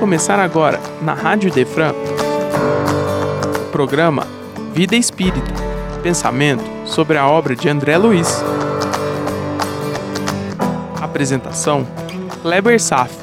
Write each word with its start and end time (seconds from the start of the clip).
começar 0.00 0.38
agora, 0.38 0.80
na 1.02 1.12
Rádio 1.12 1.52
Defran, 1.52 1.92
o 1.92 3.70
programa 3.70 4.26
Vida 4.72 4.96
Espírita 4.96 5.52
Pensamento 6.02 6.64
sobre 6.86 7.18
a 7.18 7.28
obra 7.28 7.54
de 7.54 7.68
André 7.68 7.98
Luiz. 7.98 8.42
Apresentação: 10.98 11.86
Kleber 12.40 12.80
Saf. 12.80 13.14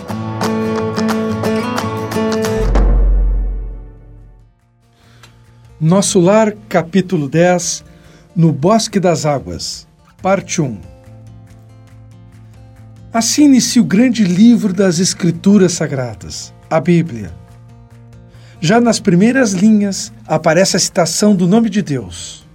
Nosso 5.81 6.19
Lar, 6.19 6.53
capítulo 6.69 7.27
10, 7.27 7.83
No 8.35 8.51
Bosque 8.51 8.99
das 8.99 9.25
Águas, 9.25 9.87
parte 10.21 10.61
1. 10.61 10.79
Assim 13.11 13.45
inicia 13.45 13.81
o 13.81 13.85
grande 13.85 14.23
livro 14.23 14.71
das 14.71 14.99
Escrituras 14.99 15.71
Sagradas, 15.73 16.53
a 16.69 16.79
Bíblia. 16.79 17.31
Já 18.59 18.81
nas 18.81 18.99
primeiras 18.99 19.53
linhas 19.53 20.11
aparece 20.27 20.75
a 20.75 20.79
citação 20.79 21.35
do 21.35 21.47
nome 21.47 21.69
de 21.69 21.81
Deus. 21.81 22.45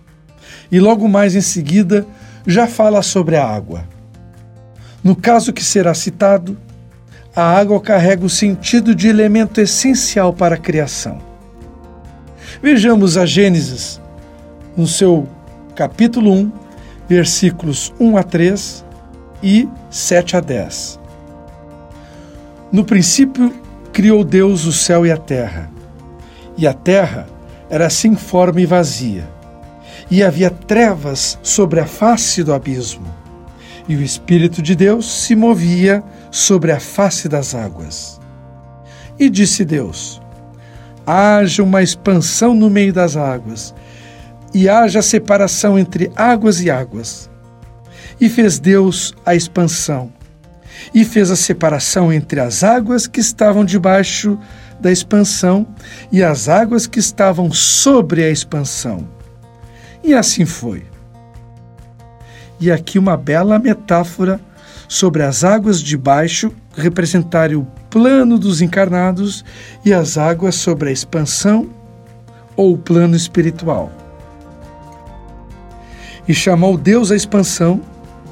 E 0.70 0.80
logo 0.80 1.08
mais 1.08 1.34
em 1.34 1.40
seguida 1.40 2.06
já 2.46 2.66
fala 2.66 3.02
sobre 3.02 3.36
a 3.36 3.46
água. 3.46 3.84
No 5.02 5.14
caso 5.14 5.52
que 5.52 5.64
será 5.64 5.94
citado, 5.94 6.56
a 7.34 7.42
água 7.42 7.80
carrega 7.80 8.24
o 8.24 8.30
sentido 8.30 8.94
de 8.94 9.08
elemento 9.08 9.60
essencial 9.60 10.32
para 10.32 10.56
a 10.56 10.58
criação. 10.58 11.18
Vejamos 12.62 13.16
a 13.16 13.24
Gênesis, 13.24 14.00
no 14.76 14.86
seu 14.86 15.26
capítulo 15.74 16.32
1, 16.32 16.52
versículos 17.08 17.92
1 17.98 18.16
a 18.16 18.22
3 18.22 18.84
e 19.42 19.68
7 19.90 20.36
a 20.36 20.40
10. 20.40 21.00
No 22.70 22.84
princípio, 22.84 23.61
criou 23.92 24.24
Deus 24.24 24.64
o 24.64 24.72
céu 24.72 25.06
e 25.06 25.10
a 25.10 25.16
terra. 25.16 25.70
E 26.56 26.66
a 26.66 26.72
terra 26.72 27.26
era 27.70 27.88
sem 27.88 28.16
forma 28.16 28.60
e 28.60 28.66
vazia, 28.66 29.28
e 30.10 30.22
havia 30.22 30.50
trevas 30.50 31.38
sobre 31.42 31.80
a 31.80 31.86
face 31.86 32.42
do 32.42 32.52
abismo, 32.52 33.06
e 33.88 33.96
o 33.96 34.02
Espírito 34.02 34.60
de 34.60 34.74
Deus 34.74 35.24
se 35.24 35.34
movia 35.34 36.02
sobre 36.30 36.70
a 36.70 36.78
face 36.78 37.28
das 37.28 37.54
águas. 37.54 38.20
E 39.18 39.30
disse 39.30 39.64
Deus: 39.64 40.20
Haja 41.06 41.62
uma 41.62 41.82
expansão 41.82 42.54
no 42.54 42.68
meio 42.68 42.92
das 42.92 43.16
águas, 43.16 43.74
e 44.52 44.68
haja 44.68 45.00
separação 45.00 45.78
entre 45.78 46.12
águas 46.14 46.60
e 46.60 46.70
águas 46.70 47.30
e 48.22 48.28
fez 48.28 48.60
Deus 48.60 49.12
a 49.26 49.34
expansão, 49.34 50.12
e 50.94 51.04
fez 51.04 51.30
a 51.30 51.36
separação 51.36 52.12
entre 52.12 52.40
as 52.40 52.62
águas 52.62 53.06
que 53.06 53.20
estavam 53.20 53.64
debaixo 53.64 54.38
da 54.80 54.90
expansão 54.90 55.66
e 56.10 56.22
as 56.22 56.48
águas 56.48 56.86
que 56.86 56.98
estavam 56.98 57.52
sobre 57.52 58.24
a 58.24 58.30
expansão. 58.30 59.06
E 60.02 60.12
assim 60.14 60.44
foi. 60.44 60.84
E 62.58 62.70
aqui 62.70 62.98
uma 62.98 63.16
bela 63.16 63.58
metáfora 63.58 64.40
sobre 64.88 65.22
as 65.22 65.42
águas 65.44 65.80
de 65.80 65.96
baixo 65.96 66.52
representarem 66.76 67.56
o 67.56 67.66
plano 67.88 68.38
dos 68.38 68.60
encarnados 68.60 69.44
e 69.84 69.92
as 69.92 70.16
águas 70.18 70.54
sobre 70.54 70.88
a 70.88 70.92
expansão 70.92 71.68
ou 72.56 72.76
plano 72.76 73.16
espiritual. 73.16 73.90
E 76.26 76.34
chamou 76.34 76.76
Deus 76.76 77.10
a 77.10 77.16
expansão 77.16 77.80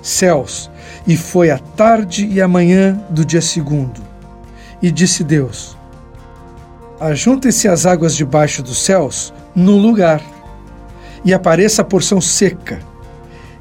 céus, 0.02 0.69
e 1.06 1.16
foi 1.16 1.50
a 1.50 1.58
tarde 1.58 2.26
e 2.26 2.40
a 2.40 2.48
manhã 2.48 2.98
do 3.10 3.24
dia 3.24 3.40
segundo. 3.40 4.00
E 4.82 4.90
disse 4.90 5.24
Deus: 5.24 5.76
Ajuntem-se 7.00 7.68
as 7.68 7.86
águas 7.86 8.14
debaixo 8.14 8.62
dos 8.62 8.82
céus 8.82 9.32
num 9.54 9.78
lugar, 9.78 10.22
e 11.24 11.34
apareça 11.34 11.82
a 11.82 11.84
porção 11.84 12.20
seca. 12.20 12.78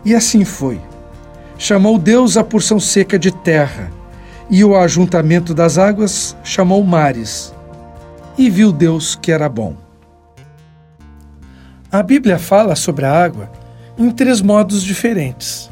E 0.04 0.16
assim 0.16 0.46
foi. 0.46 0.80
Chamou 1.58 1.98
Deus 1.98 2.38
a 2.38 2.44
porção 2.44 2.80
seca 2.80 3.20
de 3.20 3.32
terra, 3.32 3.92
e 4.50 4.64
o 4.64 4.76
ajuntamento 4.76 5.54
das 5.54 5.78
águas 5.78 6.36
chamou 6.44 6.84
mares. 6.84 7.54
E 8.38 8.50
viu 8.50 8.72
Deus 8.72 9.16
que 9.16 9.32
era 9.32 9.50
bom. 9.50 9.76
A 11.92 12.02
Bíblia 12.02 12.40
fala 12.40 12.76
sobre 12.76 13.06
a 13.06 13.12
água 13.12 13.52
em 13.98 14.10
três 14.12 14.42
modos 14.42 14.84
diferentes 14.84 15.69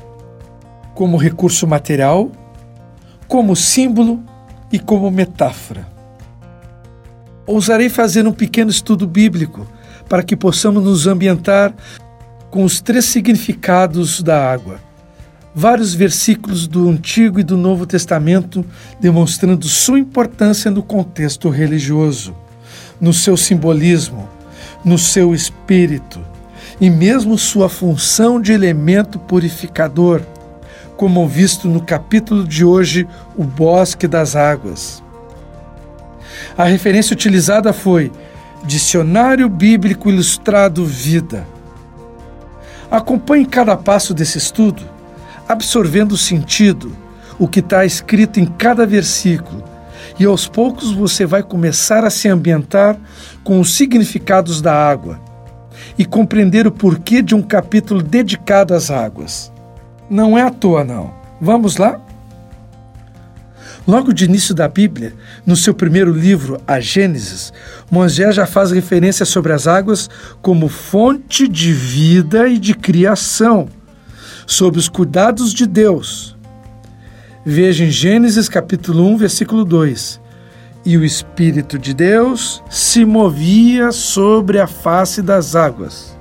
como 0.98 1.16
recurso 1.16 1.68
material, 1.68 2.32
como 3.28 3.56
símbolo 3.56 4.20
e 4.72 4.80
como 4.80 5.12
metáfora. 5.12 5.88
Ousarei 7.46 7.88
fazer 7.88 8.26
um 8.26 8.32
pequeno 8.32 8.72
estudo 8.72 9.06
bíblico 9.06 9.68
para 10.10 10.24
que 10.24 10.36
possamos 10.36 10.84
nos 10.84 11.06
ambientar 11.06 11.72
com 12.50 12.64
os 12.64 12.82
três 12.82 13.06
significados 13.06 14.24
da 14.24 14.52
água. 14.52 14.80
Vários 15.54 15.94
versículos 15.94 16.66
do 16.66 16.90
Antigo 16.90 17.40
e 17.40 17.44
do 17.44 17.56
Novo 17.56 17.86
Testamento 17.86 18.66
demonstrando 19.00 19.68
sua 19.68 20.00
importância 20.00 20.72
no 20.72 20.82
contexto 20.82 21.48
religioso, 21.50 22.36
no 23.00 23.14
seu 23.14 23.38
simbolismo, 23.38 24.28
no 24.84 24.98
seu 24.98 25.36
espírito 25.36 26.20
e 26.82 26.90
mesmo 26.90 27.38
sua 27.38 27.70
função 27.70 28.42
de 28.42 28.52
elemento 28.52 29.20
purificador 29.20 30.24
como 30.98 31.28
visto 31.28 31.70
no 31.70 31.80
capítulo 31.80 32.44
de 32.44 32.66
hoje, 32.66 33.08
o 33.38 33.44
Bosque 33.44 34.08
das 34.08 34.36
Águas. 34.36 35.04
A 36.58 36.64
referência 36.64 37.14
utilizada 37.14 37.72
foi 37.72 38.12
Dicionário 38.66 39.48
Bíblico 39.48 40.10
Ilustrado 40.10 40.84
Vida. 40.84 41.46
Acompanhe 42.90 43.46
cada 43.46 43.78
passo 43.78 44.12
desse 44.12 44.40
estudo, 44.40 44.82
absorvendo 45.48 46.14
o 46.14 46.18
sentido, 46.18 46.92
o 47.38 47.48
que 47.48 47.60
está 47.60 47.86
escrito 47.86 48.40
em 48.40 48.46
cada 48.46 48.86
versículo, 48.86 49.64
e 50.20 50.26
aos 50.26 50.48
poucos 50.48 50.92
você 50.92 51.28
vai 51.28 51.44
começar 51.44 52.04
a 52.04 52.10
se 52.10 52.28
ambientar 52.28 52.98
com 53.44 53.60
os 53.60 53.76
significados 53.76 54.62
da 54.62 54.74
água 54.74 55.20
e 55.96 56.06
compreender 56.06 56.66
o 56.66 56.72
porquê 56.72 57.22
de 57.22 57.36
um 57.36 57.42
capítulo 57.42 58.02
dedicado 58.02 58.74
às 58.74 58.90
águas. 58.90 59.52
Não 60.10 60.38
é 60.38 60.42
à 60.42 60.50
toa, 60.50 60.84
não. 60.84 61.14
Vamos 61.40 61.78
lá? 61.78 62.00
Logo 63.88 64.12
de 64.12 64.26
início 64.26 64.54
da 64.54 64.68
Bíblia, 64.68 65.14
no 65.46 65.56
seu 65.56 65.74
primeiro 65.74 66.12
livro, 66.12 66.60
a 66.68 66.78
Gênesis, 66.78 67.54
Moisés 67.90 68.36
já 68.36 68.46
faz 68.46 68.72
referência 68.72 69.26
sobre 69.26 69.54
as 69.54 69.66
águas 69.66 70.10
como 70.42 70.68
fonte 70.68 71.48
de 71.48 71.72
vida 71.72 72.50
e 72.50 72.58
de 72.58 72.74
criação, 72.74 73.70
sob 74.46 74.78
os 74.78 74.90
cuidados 74.90 75.54
de 75.54 75.66
Deus. 75.66 76.36
Veja 77.46 77.86
em 77.86 77.90
Gênesis 77.90 78.50
capítulo 78.50 79.08
1, 79.08 79.18
versículo 79.18 79.64
2. 79.64 80.20
E 80.86 80.98
o 80.98 81.06
Espírito 81.06 81.80
de 81.80 81.94
Deus 81.94 82.62
se 82.70 83.06
movia 83.06 83.94
sobre 83.94 84.60
a 84.60 84.68
face 84.68 85.22
das 85.22 85.56
águas. 85.56 86.17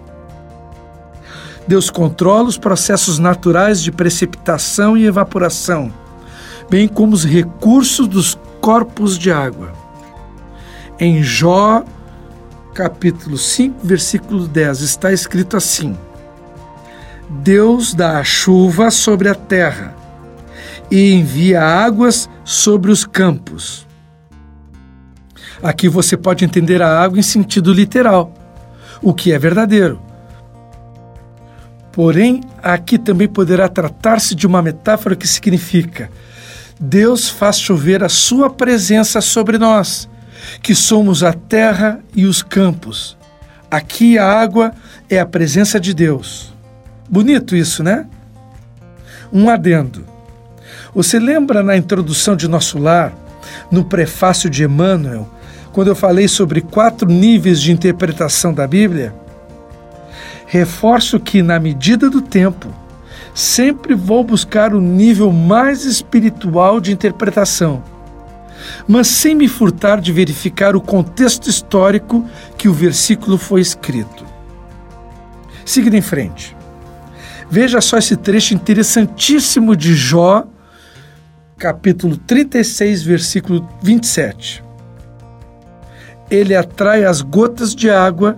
Deus 1.67 1.91
controla 1.91 2.49
os 2.49 2.57
processos 2.57 3.19
naturais 3.19 3.83
de 3.83 3.91
precipitação 3.91 4.97
e 4.97 5.07
evaporação, 5.07 5.93
bem 6.71 6.87
como 6.87 7.13
os 7.13 7.25
recursos 7.25 8.07
dos 8.07 8.39
corpos 8.61 9.19
de 9.19 9.33
água. 9.33 9.73
Em 10.99 11.23
Jó, 11.23 11.85
capítulo 12.73 13.37
5, 13.37 13.85
versículo 13.85 14.47
10, 14.47 14.81
está 14.81 15.13
escrito 15.13 15.57
assim: 15.57 15.97
Deus 17.29 17.95
dá 17.95 18.19
a 18.19 18.25
chuva 18.25 18.91
sobre 18.91 19.29
a 19.29 19.35
terra 19.35 19.95
e 20.91 21.13
envia 21.13 21.63
águas 21.63 22.31
sobre 22.45 22.93
os 22.93 23.05
campos. 23.05 23.87
Aqui 25.61 25.89
você 25.89 26.17
pode 26.17 26.45
entender 26.45 26.81
a 26.81 27.01
água 27.01 27.19
em 27.19 27.23
sentido 27.23 27.73
literal, 27.73 28.33
o 29.03 29.13
que 29.13 29.33
é 29.33 29.39
verdadeiro. 29.39 30.06
Porém, 31.97 32.43
aqui 32.63 32.99
também 32.99 33.27
poderá 33.27 33.71
tratar-se 33.71 34.35
de 34.35 34.47
uma 34.47 34.61
metáfora 34.61 35.17
que 35.17 35.27
significa: 35.27 36.11
Deus 36.79 37.27
faz 37.27 37.59
chover 37.59 38.05
a 38.05 38.09
sua 38.11 38.51
presença 38.51 39.23
sobre 39.23 39.57
nós, 39.57 40.07
que 40.63 40.75
somos 40.75 41.23
a 41.23 41.33
terra 41.33 42.01
e 42.15 42.27
os 42.27 42.43
campos. 42.43 43.17
Aqui 43.71 44.19
a 44.19 44.31
água 44.31 44.75
é 45.09 45.19
a 45.19 45.25
presença 45.25 45.81
de 45.81 45.95
Deus. 45.95 46.53
Bonito 47.09 47.57
isso, 47.57 47.83
né? 47.83 48.05
Um 49.33 49.49
adendo. 49.49 50.05
Você 50.95 51.19
lembra 51.19 51.63
na 51.63 51.79
introdução 51.79 52.37
de 52.37 52.47
nosso 52.47 52.79
lar, 52.79 53.15
no 53.71 53.87
prefácio 53.87 54.51
de 54.51 54.65
Emmanuel, 54.65 55.27
quando 55.73 55.89
eu 55.89 55.97
falei 55.97 56.29
sobre 56.29 56.61
quatro 56.61 57.09
níveis 57.09 57.59
de 57.59 57.73
interpretação 57.73 58.53
da 58.53 58.67
Bíblia? 58.67 59.15
Reforço 60.47 61.19
que, 61.19 61.43
na 61.43 61.59
medida 61.59 62.09
do 62.09 62.23
tempo, 62.23 62.69
sempre 63.35 63.95
vou 63.95 64.25
buscar 64.25 64.73
o 64.75 64.81
nível 64.81 65.31
mais 65.33 65.85
espiritual 65.85 66.81
de 66.81 66.93
interpretação, 66.93 67.83
mas 68.89 69.09
sem 69.09 69.35
me 69.35 69.49
furtar 69.49 70.01
de 70.01 70.13
verificar 70.13 70.75
o 70.75 70.81
contexto 70.81 71.51
histórico 71.51 72.25
que 72.57 72.69
o 72.69 72.73
versículo 72.73 73.37
foi 73.37 73.61
escrito. 73.61 74.25
Seguindo 75.65 75.95
em 75.95 76.03
frente. 76.03 76.57
Veja 77.51 77.81
só 77.81 77.99
esse 77.99 78.17
trecho 78.17 78.55
interessantíssimo 78.55 79.77
de 79.77 79.95
Jó, 79.95 80.47
capítulo 81.59 82.17
36, 82.17 83.03
versículo 83.03 83.69
27. 83.83 84.65
Ele 86.31 86.57
atrai 86.57 87.05
as 87.05 87.21
gotas 87.21 87.75
de 87.75 87.89
água 87.89 88.37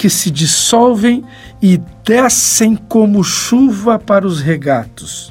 que 0.00 0.08
se 0.08 0.30
dissolvem 0.30 1.22
e 1.60 1.78
descem 2.02 2.74
como 2.74 3.22
chuva 3.22 3.98
para 3.98 4.26
os 4.26 4.40
regatos 4.40 5.30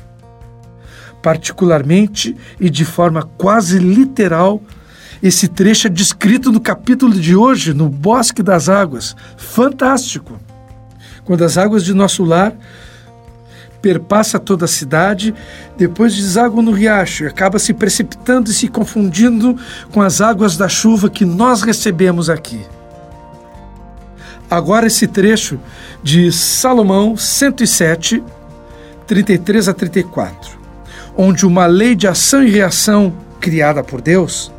particularmente 1.23 2.37
e 2.59 2.69
de 2.69 2.85
forma 2.85 3.23
quase 3.37 3.77
literal, 3.77 4.61
esse 5.21 5.47
trecho 5.49 5.87
é 5.87 5.89
descrito 5.89 6.49
no 6.49 6.61
capítulo 6.61 7.13
de 7.13 7.35
hoje, 7.35 7.73
no 7.73 7.89
Bosque 7.89 8.41
das 8.41 8.69
Águas. 8.69 9.17
Fantástico! 9.35 10.39
Quando 11.25 11.43
as 11.43 11.57
águas 11.57 11.83
de 11.83 11.93
nosso 11.93 12.23
lar 12.23 12.53
perpassa 13.81 14.39
toda 14.39 14.63
a 14.63 14.67
cidade, 14.67 15.33
depois 15.77 16.15
deságua 16.15 16.61
no 16.61 16.71
riacho 16.71 17.25
e 17.25 17.27
acaba 17.27 17.59
se 17.59 17.73
precipitando 17.73 18.49
e 18.49 18.53
se 18.53 18.69
confundindo 18.69 19.57
com 19.91 20.01
as 20.01 20.21
águas 20.21 20.55
da 20.55 20.69
chuva 20.69 21.09
que 21.09 21.25
nós 21.25 21.63
recebemos 21.63 22.29
aqui. 22.29 22.65
Agora 24.49 24.87
esse 24.87 25.07
trecho 25.07 25.59
de 26.01 26.31
Salomão 26.31 27.15
107, 27.15 28.23
33 29.05 29.69
a 29.69 29.73
34 29.73 30.59
onde 31.21 31.45
uma 31.45 31.65
lei 31.65 31.95
de 31.95 32.07
ação 32.07 32.41
e 32.41 32.49
reação 32.49 33.13
criada 33.41 33.83
por 33.83 33.99
Deus 33.99 34.49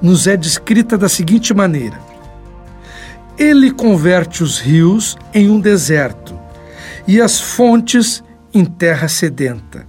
nos 0.00 0.26
é 0.26 0.34
descrita 0.34 0.96
da 0.96 1.10
seguinte 1.10 1.52
maneira: 1.52 2.00
Ele 3.36 3.70
converte 3.70 4.42
os 4.42 4.58
rios 4.58 5.14
em 5.34 5.50
um 5.50 5.60
deserto 5.60 6.34
e 7.06 7.20
as 7.20 7.38
fontes 7.38 8.24
em 8.54 8.64
terra 8.64 9.08
sedenta. 9.08 9.86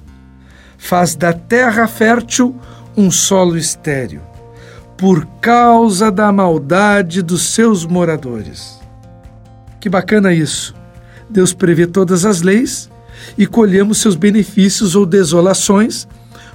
Faz 0.77 1.15
da 1.15 1.31
terra 1.31 1.87
fértil 1.87 2.53
um 2.95 3.09
solo 3.09 3.57
estéril, 3.57 4.21
por 4.97 5.25
causa 5.39 6.11
da 6.11 6.29
maldade 6.29 7.21
dos 7.21 7.53
seus 7.53 7.85
moradores. 7.85 8.76
Que 9.87 9.89
bacana 9.89 10.33
isso! 10.33 10.75
Deus 11.29 11.53
prevê 11.53 11.87
todas 11.87 12.25
as 12.25 12.41
leis 12.41 12.89
e 13.37 13.47
colhemos 13.47 14.01
seus 14.01 14.15
benefícios 14.15 14.95
ou 14.95 15.05
desolações 15.05 16.05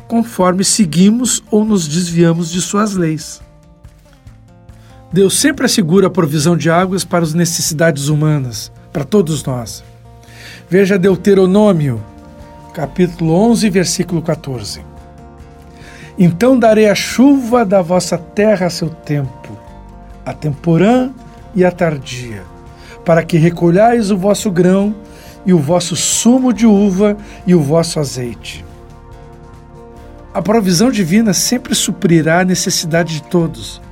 conforme 0.07 0.63
seguimos 0.63 1.43
ou 1.51 1.65
nos 1.65 1.89
desviamos 1.89 2.51
de 2.51 2.61
suas 2.61 2.93
leis. 2.93 3.41
Deus 5.11 5.41
sempre 5.41 5.65
assegura 5.65 6.09
a 6.09 6.11
provisão 6.11 6.59
de 6.59 6.69
águas 6.69 7.05
para 7.05 7.25
as 7.25 7.33
necessidades 7.33 8.09
humanas, 8.09 8.71
para 8.93 9.03
todos 9.03 9.43
nós. 9.43 9.83
Veja 10.69 10.99
Deuteronômio, 10.99 12.05
capítulo 12.75 13.33
11, 13.33 13.71
versículo 13.71 14.21
14. 14.21 14.85
Então 16.19 16.59
darei 16.59 16.87
a 16.87 16.95
chuva 16.95 17.65
da 17.65 17.81
vossa 17.81 18.19
terra 18.19 18.67
a 18.67 18.71
seu 18.71 18.91
tempo, 18.91 19.59
a 20.23 20.35
temporã 20.35 21.11
e 21.55 21.65
a 21.65 21.71
tardia, 21.71 22.52
para 23.05 23.23
que 23.25 23.37
recolhais 23.37 24.11
o 24.11 24.17
vosso 24.17 24.51
grão 24.51 24.95
e 25.45 25.53
o 25.53 25.59
vosso 25.59 25.97
sumo 25.97 26.53
de 26.53 26.67
uva 26.67 27.17
e 27.47 27.55
o 27.55 27.61
vosso 27.61 27.99
azeite 27.99 28.65
a 30.35 30.41
provisão 30.41 30.91
divina 30.91 31.35
sempre 31.35 31.75
suprirá 31.75 32.41
a 32.41 32.45
necessidade 32.45 33.17
de 33.17 33.23
todos, 33.25 33.83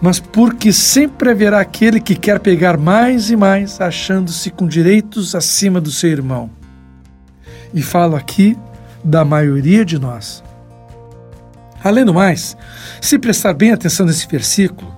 mas 0.00 0.20
porque 0.20 0.72
sempre 0.72 1.30
haverá 1.30 1.60
aquele 1.60 2.00
que 2.00 2.14
quer 2.14 2.38
pegar 2.38 2.76
mais 2.76 3.30
e 3.30 3.36
mais, 3.36 3.80
achando-se 3.80 4.50
com 4.50 4.66
direitos 4.66 5.34
acima 5.34 5.80
do 5.80 5.90
seu 5.90 6.10
irmão. 6.10 6.50
E 7.74 7.82
falo 7.82 8.14
aqui 8.14 8.56
da 9.02 9.24
maioria 9.24 9.84
de 9.84 9.98
nós. 9.98 10.42
Além 11.82 12.04
do 12.04 12.14
mais, 12.14 12.56
se 13.00 13.18
prestar 13.18 13.54
bem 13.54 13.72
atenção 13.72 14.06
nesse 14.06 14.28
versículo, 14.28 14.91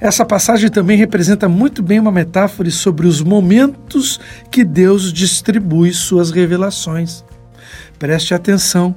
essa 0.00 0.24
passagem 0.24 0.70
também 0.70 0.96
representa 0.96 1.48
muito 1.48 1.82
bem 1.82 1.98
uma 1.98 2.12
metáfora 2.12 2.70
sobre 2.70 3.06
os 3.06 3.20
momentos 3.20 4.20
que 4.50 4.64
Deus 4.64 5.12
distribui 5.12 5.92
suas 5.92 6.30
revelações. 6.30 7.24
Preste 7.98 8.34
atenção 8.34 8.94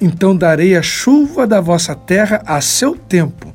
então 0.00 0.36
darei 0.36 0.76
a 0.76 0.82
chuva 0.82 1.46
da 1.46 1.60
vossa 1.60 1.94
terra 1.94 2.42
a 2.44 2.60
seu 2.60 2.96
tempo, 2.96 3.54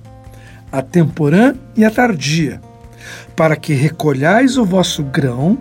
a 0.72 0.82
temporã 0.82 1.54
e 1.76 1.84
a 1.84 1.92
tardia, 1.92 2.62
para 3.36 3.56
que 3.56 3.74
recolhais 3.74 4.58
o 4.58 4.66
vosso 4.66 5.04
grão 5.04 5.58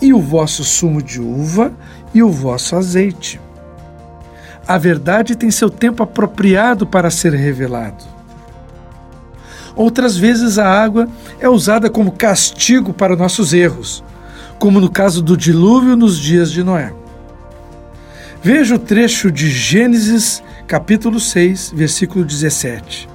e 0.00 0.12
o 0.12 0.20
vosso 0.20 0.62
sumo 0.64 1.02
de 1.02 1.20
uva 1.20 1.72
e 2.14 2.22
o 2.22 2.30
vosso 2.30 2.76
azeite. 2.76 3.40
A 4.66 4.78
verdade 4.78 5.36
tem 5.36 5.50
seu 5.50 5.70
tempo 5.70 6.02
apropriado 6.02 6.86
para 6.86 7.10
ser 7.10 7.34
revelado. 7.34 8.15
Outras 9.76 10.16
vezes 10.16 10.58
a 10.58 10.66
água 10.66 11.06
é 11.38 11.48
usada 11.48 11.90
como 11.90 12.10
castigo 12.10 12.94
para 12.94 13.14
nossos 13.14 13.52
erros, 13.52 14.02
como 14.58 14.80
no 14.80 14.90
caso 14.90 15.22
do 15.22 15.36
dilúvio 15.36 15.94
nos 15.94 16.18
dias 16.18 16.50
de 16.50 16.64
Noé. 16.64 16.94
Veja 18.42 18.76
o 18.76 18.78
trecho 18.78 19.30
de 19.30 19.50
Gênesis, 19.50 20.42
capítulo 20.66 21.20
6, 21.20 21.74
versículo 21.76 22.24
17. 22.24 23.06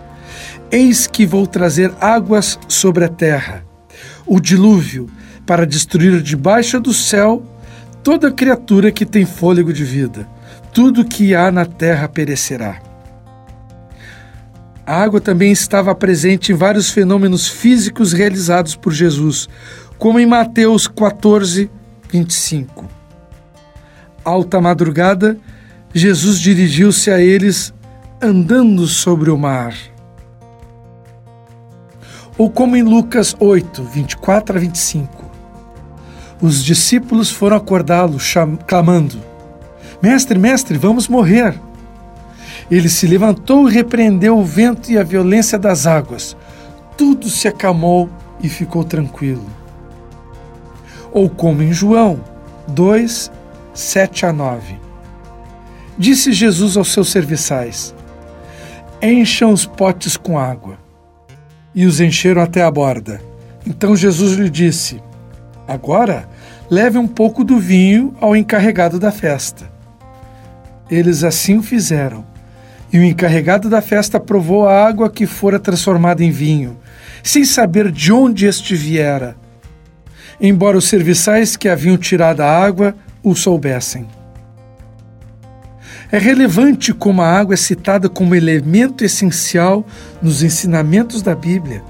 Eis 0.71 1.07
que 1.07 1.25
vou 1.25 1.47
trazer 1.47 1.91
águas 1.99 2.59
sobre 2.67 3.05
a 3.05 3.09
terra, 3.09 3.65
o 4.25 4.39
dilúvio, 4.39 5.09
para 5.45 5.65
destruir 5.65 6.21
debaixo 6.21 6.79
do 6.79 6.93
céu 6.93 7.43
toda 8.03 8.31
criatura 8.31 8.91
que 8.91 9.05
tem 9.05 9.25
fôlego 9.25 9.73
de 9.73 9.83
vida. 9.83 10.27
Tudo 10.71 11.03
que 11.03 11.33
há 11.33 11.51
na 11.51 11.65
terra 11.65 12.07
perecerá. 12.07 12.90
A 14.85 15.01
água 15.01 15.21
também 15.21 15.51
estava 15.51 15.93
presente 15.93 16.51
em 16.51 16.55
vários 16.55 16.89
fenômenos 16.89 17.47
físicos 17.47 18.13
realizados 18.13 18.75
por 18.75 18.91
Jesus, 18.91 19.47
como 19.97 20.19
em 20.19 20.25
Mateus 20.25 20.87
14, 20.87 21.69
25 22.11 23.01
alta 24.23 24.61
madrugada, 24.61 25.37
Jesus 25.93 26.39
dirigiu-se 26.39 27.11
a 27.11 27.19
eles 27.19 27.73
andando 28.21 28.87
sobre 28.87 29.29
o 29.29 29.37
mar. 29.37 29.73
Ou 32.37 32.49
como 32.49 32.75
em 32.75 32.83
Lucas 32.83 33.35
8, 33.39 33.83
24 33.83 34.57
a 34.57 34.59
25. 34.59 35.31
Os 36.41 36.63
discípulos 36.63 37.29
foram 37.29 37.57
acordá-lo, 37.57 38.17
clamando: 38.65 39.21
Mestre, 40.01 40.39
mestre, 40.39 40.77
vamos 40.77 41.07
morrer. 41.07 41.55
Ele 42.71 42.87
se 42.87 43.05
levantou 43.05 43.69
e 43.69 43.73
repreendeu 43.73 44.37
o 44.37 44.45
vento 44.45 44.89
e 44.89 44.97
a 44.97 45.03
violência 45.03 45.59
das 45.59 45.85
águas. 45.85 46.37
Tudo 46.97 47.29
se 47.29 47.49
acalmou 47.49 48.09
e 48.41 48.47
ficou 48.47 48.85
tranquilo. 48.85 49.45
Ou 51.11 51.29
como 51.29 51.61
em 51.61 51.73
João 51.73 52.23
2, 52.69 53.29
7 53.73 54.25
a 54.25 54.31
9. 54.31 54.79
Disse 55.97 56.31
Jesus 56.31 56.77
aos 56.77 56.93
seus 56.93 57.11
serviçais: 57.11 57.93
Encham 59.01 59.51
os 59.51 59.65
potes 59.65 60.15
com 60.15 60.39
água. 60.39 60.79
E 61.75 61.85
os 61.85 61.99
encheram 61.99 62.41
até 62.41 62.63
a 62.63 62.71
borda. 62.71 63.21
Então 63.65 63.97
Jesus 63.97 64.37
lhe 64.37 64.49
disse: 64.49 65.03
Agora 65.67 66.29
leve 66.69 66.97
um 66.97 67.07
pouco 67.07 67.43
do 67.43 67.59
vinho 67.59 68.15
ao 68.21 68.33
encarregado 68.33 68.97
da 68.97 69.11
festa. 69.11 69.69
Eles 70.89 71.23
assim 71.23 71.57
o 71.57 71.63
fizeram. 71.63 72.30
E 72.91 72.99
o 72.99 73.03
encarregado 73.03 73.69
da 73.69 73.81
festa 73.81 74.19
provou 74.19 74.67
a 74.67 74.85
água 74.85 75.09
que 75.09 75.25
fora 75.25 75.59
transformada 75.59 76.23
em 76.23 76.31
vinho, 76.31 76.77
sem 77.23 77.45
saber 77.45 77.91
de 77.91 78.11
onde 78.11 78.45
este 78.45 78.75
viera. 78.75 79.35
Embora 80.39 80.77
os 80.77 80.85
serviçais 80.85 81.55
que 81.55 81.69
haviam 81.69 81.97
tirado 81.97 82.41
a 82.41 82.47
água 82.47 82.95
o 83.23 83.35
soubessem. 83.35 84.07
É 86.11 86.17
relevante 86.17 86.93
como 86.93 87.21
a 87.21 87.27
água 87.27 87.53
é 87.53 87.57
citada 87.57 88.09
como 88.09 88.35
elemento 88.35 89.05
essencial 89.05 89.85
nos 90.21 90.43
ensinamentos 90.43 91.21
da 91.21 91.33
Bíblia. 91.33 91.81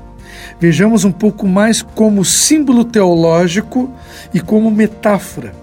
Vejamos 0.60 1.04
um 1.04 1.12
pouco 1.12 1.48
mais 1.48 1.82
como 1.82 2.24
símbolo 2.24 2.86
teológico 2.86 3.92
e 4.32 4.40
como 4.40 4.70
metáfora. 4.70 5.54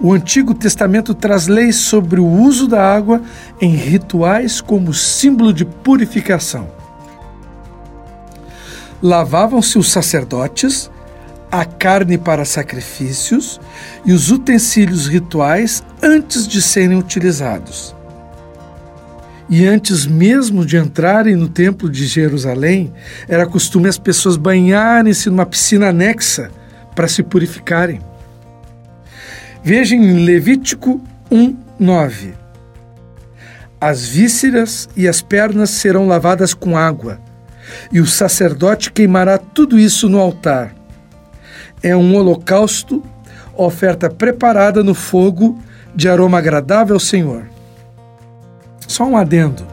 O 0.00 0.12
Antigo 0.12 0.52
Testamento 0.52 1.14
traz 1.14 1.46
leis 1.46 1.76
sobre 1.76 2.20
o 2.20 2.26
uso 2.26 2.68
da 2.68 2.82
água 2.82 3.22
em 3.60 3.74
rituais 3.74 4.60
como 4.60 4.92
símbolo 4.92 5.52
de 5.52 5.64
purificação. 5.64 6.68
Lavavam-se 9.02 9.78
os 9.78 9.90
sacerdotes 9.90 10.90
a 11.50 11.64
carne 11.64 12.18
para 12.18 12.44
sacrifícios 12.44 13.60
e 14.04 14.12
os 14.12 14.30
utensílios 14.30 15.06
rituais 15.06 15.82
antes 16.02 16.46
de 16.46 16.60
serem 16.60 16.98
utilizados. 16.98 17.94
E 19.48 19.64
antes 19.64 20.06
mesmo 20.06 20.66
de 20.66 20.76
entrarem 20.76 21.36
no 21.36 21.48
templo 21.48 21.88
de 21.88 22.04
Jerusalém, 22.04 22.92
era 23.28 23.46
costume 23.46 23.88
as 23.88 23.96
pessoas 23.96 24.36
banharem-se 24.36 25.30
numa 25.30 25.46
piscina 25.46 25.88
anexa 25.88 26.50
para 26.94 27.06
se 27.06 27.22
purificarem. 27.22 28.00
Veja 29.68 29.96
em 29.96 30.24
Levítico 30.24 31.00
1, 31.28 31.56
9. 31.80 32.34
As 33.80 34.06
vísceras 34.06 34.88
e 34.96 35.08
as 35.08 35.20
pernas 35.20 35.70
serão 35.70 36.06
lavadas 36.06 36.54
com 36.54 36.78
água, 36.78 37.18
e 37.90 38.00
o 38.00 38.06
sacerdote 38.06 38.92
queimará 38.92 39.38
tudo 39.38 39.76
isso 39.76 40.08
no 40.08 40.20
altar. 40.20 40.72
É 41.82 41.96
um 41.96 42.14
holocausto, 42.14 43.02
oferta 43.56 44.08
preparada 44.08 44.84
no 44.84 44.94
fogo 44.94 45.58
de 45.96 46.08
aroma 46.08 46.38
agradável 46.38 46.94
ao 46.94 47.00
Senhor. 47.00 47.48
Só 48.86 49.04
um 49.04 49.16
adendo. 49.16 49.66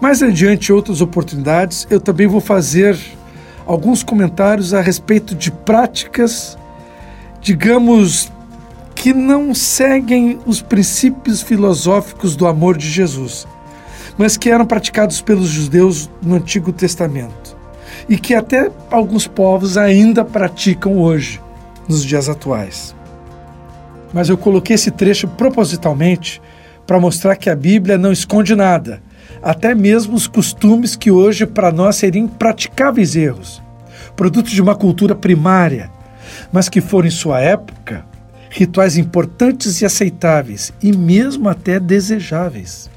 Mais 0.00 0.20
adiante, 0.20 0.72
outras 0.72 1.00
oportunidades, 1.00 1.86
eu 1.88 2.00
também 2.00 2.26
vou 2.26 2.40
fazer 2.40 2.98
alguns 3.64 4.02
comentários 4.02 4.74
a 4.74 4.80
respeito 4.80 5.32
de 5.32 5.52
práticas, 5.52 6.58
digamos, 7.40 8.32
que 8.96 9.12
não 9.12 9.54
seguem 9.54 10.38
os 10.46 10.62
princípios 10.62 11.42
filosóficos 11.42 12.34
do 12.34 12.46
amor 12.46 12.76
de 12.78 12.90
Jesus, 12.90 13.46
mas 14.16 14.38
que 14.38 14.50
eram 14.50 14.64
praticados 14.64 15.20
pelos 15.20 15.48
judeus 15.48 16.10
no 16.22 16.34
Antigo 16.34 16.72
Testamento 16.72 17.56
e 18.08 18.16
que 18.16 18.34
até 18.34 18.72
alguns 18.90 19.26
povos 19.26 19.76
ainda 19.76 20.24
praticam 20.24 20.96
hoje, 20.96 21.40
nos 21.86 22.02
dias 22.02 22.28
atuais. 22.28 22.96
Mas 24.12 24.30
eu 24.30 24.38
coloquei 24.38 24.74
esse 24.74 24.90
trecho 24.90 25.28
propositalmente 25.28 26.40
para 26.86 26.98
mostrar 26.98 27.36
que 27.36 27.50
a 27.50 27.54
Bíblia 27.54 27.98
não 27.98 28.10
esconde 28.10 28.56
nada, 28.56 29.02
até 29.42 29.74
mesmo 29.74 30.16
os 30.16 30.26
costumes 30.26 30.96
que 30.96 31.10
hoje 31.10 31.44
para 31.46 31.70
nós 31.70 31.96
seriam 31.96 32.24
impraticáveis 32.24 33.14
erros, 33.14 33.62
produtos 34.16 34.52
de 34.52 34.62
uma 34.62 34.74
cultura 34.74 35.14
primária, 35.14 35.90
mas 36.50 36.68
que 36.68 36.80
foram 36.80 37.08
em 37.08 37.10
sua 37.10 37.40
época 37.40 38.04
rituais 38.56 38.96
importantes 38.96 39.82
e 39.82 39.84
aceitáveis 39.84 40.72
e 40.82 40.90
mesmo 40.90 41.46
até 41.46 41.78
desejáveis. 41.78 42.90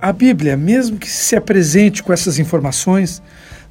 A 0.00 0.12
Bíblia, 0.12 0.54
mesmo 0.54 0.98
que 0.98 1.08
se 1.08 1.34
apresente 1.34 2.02
com 2.02 2.12
essas 2.12 2.38
informações, 2.38 3.22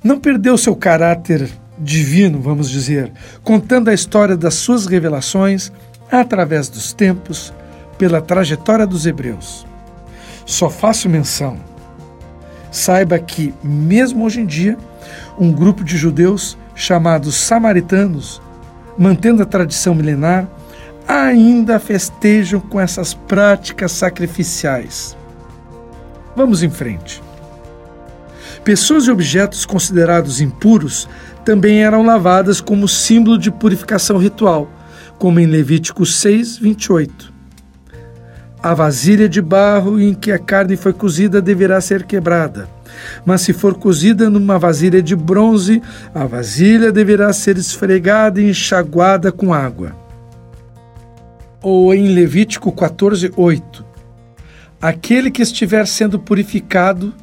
não 0.03 0.19
perdeu 0.19 0.57
seu 0.57 0.75
caráter 0.75 1.47
divino, 1.77 2.41
vamos 2.41 2.71
dizer, 2.71 3.11
contando 3.43 3.89
a 3.89 3.93
história 3.93 4.35
das 4.35 4.55
suas 4.55 4.87
revelações 4.87 5.71
através 6.11 6.69
dos 6.69 6.91
tempos, 6.91 7.53
pela 7.95 8.19
trajetória 8.19 8.87
dos 8.87 9.05
hebreus. 9.05 9.63
Só 10.43 10.71
faço 10.71 11.07
menção. 11.07 11.59
Saiba 12.71 13.19
que, 13.19 13.53
mesmo 13.63 14.25
hoje 14.25 14.41
em 14.41 14.45
dia, 14.47 14.75
um 15.39 15.51
grupo 15.51 15.83
de 15.83 15.95
judeus 15.95 16.57
chamados 16.73 17.35
samaritanos, 17.35 18.41
mantendo 18.97 19.41
a 19.41 19.45
tradição 19.45 19.95
milenar, 19.95 20.47
ainda 21.07 21.79
festejam 21.79 22.59
com 22.59 22.79
essas 22.79 23.13
práticas 23.13 23.91
sacrificiais. 23.91 25.17
Vamos 26.35 26.63
em 26.63 26.69
frente. 26.69 27.21
Pessoas 28.63 29.05
e 29.05 29.11
objetos 29.11 29.65
considerados 29.65 30.39
impuros 30.39 31.07
também 31.43 31.83
eram 31.83 32.05
lavadas 32.05 32.61
como 32.61 32.87
símbolo 32.87 33.37
de 33.37 33.51
purificação 33.51 34.17
ritual, 34.17 34.69
como 35.19 35.39
em 35.39 35.45
Levítico 35.45 36.05
6, 36.05 36.57
28. 36.57 37.33
A 38.61 38.73
vasilha 38.73 39.27
de 39.27 39.41
barro 39.41 39.99
em 39.99 40.13
que 40.13 40.31
a 40.31 40.39
carne 40.39 40.77
foi 40.77 40.93
cozida 40.93 41.41
deverá 41.41 41.81
ser 41.81 42.03
quebrada. 42.03 42.69
Mas 43.25 43.41
se 43.41 43.53
for 43.53 43.75
cozida 43.75 44.29
numa 44.29 44.59
vasilha 44.59 45.01
de 45.01 45.15
bronze, 45.15 45.81
a 46.13 46.25
vasilha 46.25 46.91
deverá 46.91 47.31
ser 47.33 47.57
esfregada 47.57 48.41
e 48.41 48.49
enxaguada 48.49 49.31
com 49.31 49.53
água. 49.53 49.95
Ou 51.61 51.93
em 51.93 52.07
Levítico 52.07 52.71
14, 52.71 53.31
8. 53.35 53.85
Aquele 54.81 55.31
que 55.31 55.41
estiver 55.41 55.87
sendo 55.87 56.19
purificado 56.19 57.13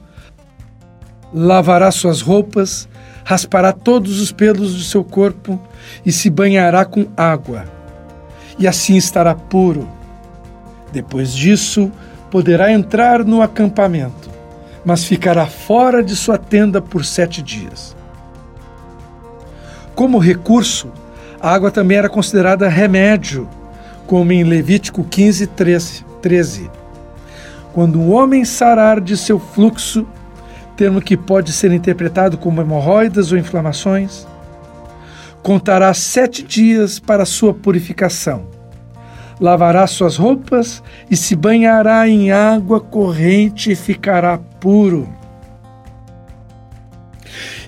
lavará 1.32 1.90
suas 1.90 2.22
roupas, 2.22 2.88
raspará 3.24 3.72
todos 3.72 4.20
os 4.20 4.32
pelos 4.32 4.74
do 4.74 4.82
seu 4.82 5.04
corpo 5.04 5.60
e 6.04 6.10
se 6.10 6.30
banhará 6.30 6.84
com 6.84 7.06
água, 7.16 7.64
e 8.58 8.66
assim 8.66 8.96
estará 8.96 9.34
puro 9.34 9.86
depois 10.92 11.32
disso, 11.32 11.90
poderá 12.30 12.72
entrar 12.72 13.24
no 13.24 13.42
acampamento, 13.42 14.30
mas 14.84 15.04
ficará 15.04 15.46
fora 15.46 16.02
de 16.02 16.16
sua 16.16 16.38
tenda 16.38 16.80
por 16.80 17.04
sete 17.04 17.42
dias. 17.42 17.96
Como 19.94 20.18
recurso, 20.18 20.90
a 21.40 21.52
água 21.52 21.70
também 21.70 21.98
era 21.98 22.08
considerada 22.08 22.68
remédio, 22.68 23.48
como 24.06 24.32
em 24.32 24.44
Levítico 24.44 25.04
15, 25.04 25.46
13. 25.46 26.70
Quando 27.72 28.00
um 28.00 28.12
homem 28.12 28.44
sarar 28.44 29.00
de 29.00 29.16
seu 29.16 29.38
fluxo, 29.38 30.06
termo 30.76 31.00
que 31.00 31.16
pode 31.16 31.52
ser 31.52 31.72
interpretado 31.72 32.38
como 32.38 32.60
hemorroidas 32.60 33.32
ou 33.32 33.38
inflamações, 33.38 34.26
contará 35.42 35.92
sete 35.94 36.42
dias 36.42 36.98
para 36.98 37.24
sua 37.24 37.52
purificação 37.54 38.59
lavará 39.40 39.86
suas 39.86 40.16
roupas 40.16 40.82
e 41.10 41.16
se 41.16 41.34
banhará 41.34 42.06
em 42.06 42.30
água 42.30 42.80
corrente 42.80 43.72
e 43.72 43.76
ficará 43.76 44.36
puro. 44.36 45.08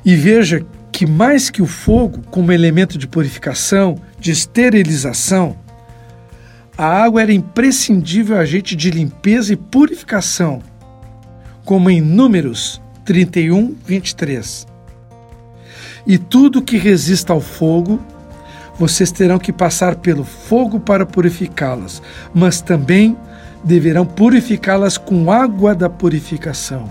E 0.05 0.15
veja 0.15 0.65
que, 0.91 1.07
mais 1.07 1.49
que 1.49 1.63
o 1.63 1.67
fogo 1.67 2.21
como 2.31 2.53
elemento 2.53 2.99
de 2.99 3.09
purificação, 3.09 3.97
de 4.19 4.31
esterilização, 4.31 5.57
a 6.77 6.87
água 6.87 7.23
era 7.23 7.33
imprescindível 7.33 8.37
agente 8.37 8.77
de 8.77 8.91
limpeza 8.91 9.53
e 9.53 9.57
purificação, 9.57 10.61
como 11.65 11.89
em 11.89 12.01
Números 12.01 12.83
31, 13.05 13.75
23. 13.87 14.67
E 16.07 16.19
tudo 16.19 16.63
que 16.63 16.77
resista 16.77 17.33
ao 17.33 17.41
fogo 17.41 18.01
vocês 18.79 19.13
terão 19.13 19.39
que 19.39 19.53
passar 19.53 19.97
pelo 19.97 20.25
fogo 20.25 20.81
para 20.81 21.07
purificá-las, 21.07 22.03
mas 22.35 22.61
também 22.61 23.17
deverão 23.63 24.05
purificá-las 24.05 24.99
com 24.99 25.31
água 25.31 25.75
da 25.75 25.89
purificação. 25.89 26.91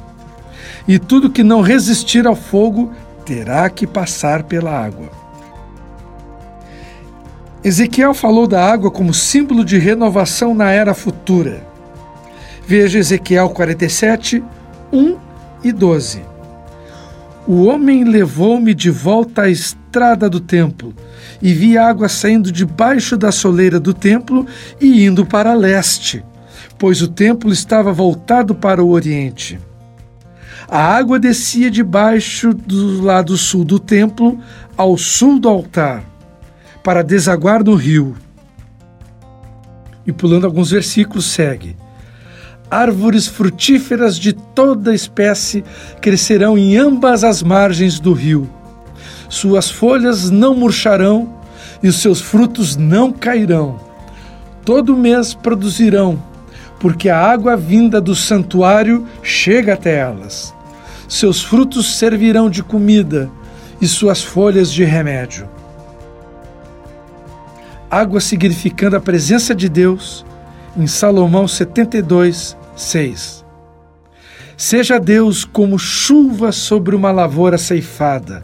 E 0.87 0.97
tudo 0.99 1.29
que 1.29 1.43
não 1.43 1.61
resistir 1.61 2.25
ao 2.25 2.35
fogo 2.35 2.91
terá 3.25 3.69
que 3.69 3.85
passar 3.85 4.43
pela 4.43 4.71
água. 4.71 5.09
Ezequiel 7.63 8.13
falou 8.13 8.47
da 8.47 8.65
água 8.65 8.89
como 8.89 9.13
símbolo 9.13 9.63
de 9.63 9.77
renovação 9.77 10.53
na 10.55 10.71
era 10.71 10.93
futura. 10.93 11.63
Veja 12.65 12.97
Ezequiel 12.97 13.49
47, 13.49 14.43
1 14.91 15.17
e 15.63 15.71
12. 15.71 16.30
O 17.47 17.63
homem 17.65 18.03
levou-me 18.03 18.73
de 18.73 18.91
volta 18.91 19.43
à 19.43 19.49
estrada 19.49 20.29
do 20.29 20.39
templo 20.39 20.93
e 21.41 21.53
vi 21.53 21.77
água 21.77 22.07
saindo 22.07 22.51
debaixo 22.51 23.17
da 23.17 23.31
soleira 23.31 23.79
do 23.79 23.93
templo 23.93 24.45
e 24.79 25.03
indo 25.03 25.25
para 25.25 25.53
leste, 25.53 26.23
pois 26.77 27.01
o 27.01 27.07
templo 27.07 27.51
estava 27.51 27.91
voltado 27.91 28.53
para 28.53 28.83
o 28.83 28.91
oriente. 28.91 29.59
A 30.67 30.95
água 30.95 31.19
descia 31.19 31.71
debaixo 31.71 32.53
do 32.53 33.01
lado 33.01 33.35
sul 33.35 33.65
do 33.65 33.79
templo 33.79 34.39
ao 34.77 34.95
sul 34.97 35.39
do 35.39 35.49
altar, 35.49 36.03
para 36.83 37.03
desaguar 37.03 37.63
no 37.63 37.75
rio. 37.75 38.15
E 40.05 40.11
pulando 40.11 40.45
alguns 40.45 40.71
versículos, 40.71 41.25
segue 41.25 41.75
árvores 42.71 43.27
frutíferas 43.27 44.17
de 44.17 44.31
toda 44.31 44.95
espécie 44.95 45.61
crescerão 45.99 46.57
em 46.57 46.77
ambas 46.77 47.21
as 47.25 47.43
margens 47.43 47.99
do 47.99 48.13
rio. 48.13 48.49
Suas 49.27 49.69
folhas 49.69 50.29
não 50.29 50.55
murcharão 50.55 51.35
e 51.83 51.89
os 51.89 51.97
seus 51.97 52.21
frutos 52.21 52.77
não 52.77 53.11
cairão. 53.11 53.77
Todo 54.63 54.95
mês 54.95 55.33
produzirão, 55.33 56.21
porque 56.79 57.09
a 57.09 57.19
água 57.19 57.57
vinda 57.57 57.99
do 57.99 58.15
santuário 58.15 59.05
chega 59.21 59.73
até 59.73 59.97
elas. 59.97 60.53
Seus 61.09 61.43
frutos 61.43 61.97
servirão 61.97 62.49
de 62.49 62.63
comida 62.63 63.29
e 63.81 63.87
suas 63.87 64.23
folhas 64.23 64.71
de 64.71 64.85
remédio. 64.85 65.49
Água 67.89 68.21
significando 68.21 68.95
a 68.95 69.01
presença 69.01 69.53
de 69.53 69.67
Deus, 69.67 70.25
em 70.77 70.87
Salomão 70.87 71.49
72, 71.49 72.55
6. 72.75 73.45
Seja 74.57 74.99
Deus 74.99 75.43
como 75.43 75.79
chuva 75.79 76.51
sobre 76.51 76.95
uma 76.95 77.11
lavoura 77.11 77.57
ceifada, 77.57 78.43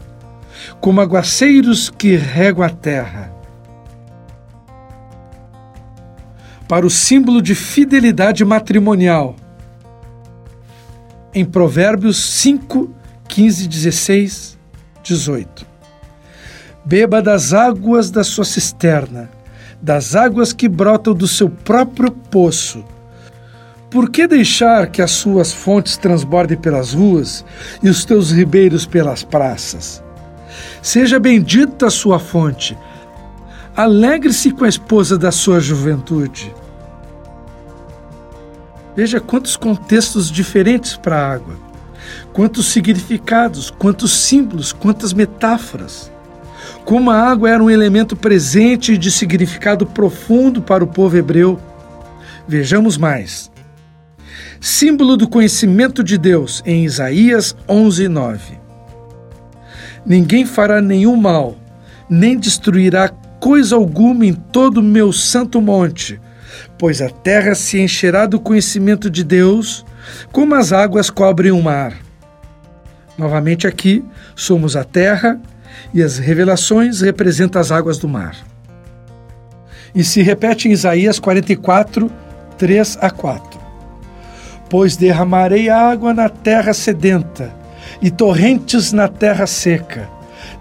como 0.80 1.00
aguaceiros 1.00 1.90
que 1.90 2.16
regam 2.16 2.64
a 2.64 2.70
terra. 2.70 3.32
Para 6.66 6.84
o 6.84 6.90
símbolo 6.90 7.40
de 7.40 7.54
fidelidade 7.54 8.44
matrimonial, 8.44 9.36
em 11.32 11.44
Provérbios 11.44 12.16
5, 12.16 12.90
15, 13.28 13.68
16, 13.68 14.58
18. 15.02 15.66
Beba 16.84 17.22
das 17.22 17.52
águas 17.52 18.10
da 18.10 18.24
sua 18.24 18.44
cisterna, 18.44 19.30
das 19.80 20.16
águas 20.16 20.52
que 20.52 20.68
brotam 20.68 21.14
do 21.14 21.28
seu 21.28 21.48
próprio 21.48 22.10
poço. 22.10 22.84
Por 23.90 24.10
que 24.10 24.26
deixar 24.26 24.88
que 24.88 25.00
as 25.00 25.12
suas 25.12 25.50
fontes 25.50 25.96
transbordem 25.96 26.58
pelas 26.58 26.92
ruas 26.92 27.42
e 27.82 27.88
os 27.88 28.04
teus 28.04 28.30
ribeiros 28.30 28.84
pelas 28.84 29.22
praças? 29.22 30.02
Seja 30.82 31.18
bendita 31.18 31.86
a 31.86 31.90
sua 31.90 32.18
fonte. 32.18 32.76
Alegre-se 33.74 34.50
com 34.50 34.64
a 34.64 34.68
esposa 34.68 35.16
da 35.16 35.32
sua 35.32 35.58
juventude. 35.58 36.54
Veja 38.94 39.20
quantos 39.20 39.56
contextos 39.56 40.30
diferentes 40.30 40.96
para 40.96 41.16
a 41.16 41.32
água, 41.32 41.56
quantos 42.32 42.66
significados, 42.66 43.70
quantos 43.70 44.12
símbolos, 44.12 44.70
quantas 44.70 45.14
metáforas. 45.14 46.12
Como 46.84 47.10
a 47.10 47.16
água 47.16 47.48
era 47.48 47.62
um 47.62 47.70
elemento 47.70 48.14
presente 48.14 48.92
e 48.92 48.98
de 48.98 49.10
significado 49.10 49.86
profundo 49.86 50.60
para 50.60 50.84
o 50.84 50.86
povo 50.86 51.16
hebreu. 51.16 51.58
Vejamos 52.46 52.98
mais. 52.98 53.50
Símbolo 54.60 55.16
do 55.16 55.28
conhecimento 55.28 56.02
de 56.02 56.18
Deus 56.18 56.62
em 56.66 56.84
Isaías 56.84 57.54
11, 57.68 58.08
9. 58.08 58.58
Ninguém 60.04 60.44
fará 60.44 60.80
nenhum 60.80 61.16
mal, 61.16 61.56
nem 62.10 62.36
destruirá 62.36 63.08
coisa 63.38 63.76
alguma 63.76 64.26
em 64.26 64.32
todo 64.32 64.78
o 64.78 64.82
meu 64.82 65.12
santo 65.12 65.60
monte, 65.60 66.20
pois 66.76 67.00
a 67.00 67.08
terra 67.08 67.54
se 67.54 67.80
encherá 67.80 68.26
do 68.26 68.40
conhecimento 68.40 69.08
de 69.08 69.22
Deus, 69.22 69.84
como 70.32 70.56
as 70.56 70.72
águas 70.72 71.08
cobrem 71.08 71.52
o 71.52 71.62
mar. 71.62 71.96
Novamente 73.16 73.66
aqui, 73.66 74.04
somos 74.34 74.74
a 74.74 74.82
terra 74.82 75.40
e 75.94 76.02
as 76.02 76.18
revelações 76.18 77.00
representam 77.00 77.60
as 77.60 77.70
águas 77.70 77.98
do 77.98 78.08
mar. 78.08 78.36
E 79.94 80.02
se 80.02 80.20
repete 80.20 80.68
em 80.68 80.72
Isaías 80.72 81.20
44, 81.20 82.10
3 82.56 82.98
a 83.00 83.10
4. 83.10 83.57
Pois 84.68 84.96
derramarei 84.96 85.68
água 85.68 86.12
na 86.12 86.28
terra 86.28 86.74
sedenta 86.74 87.54
e 88.02 88.10
torrentes 88.10 88.92
na 88.92 89.08
terra 89.08 89.46
seca. 89.46 90.08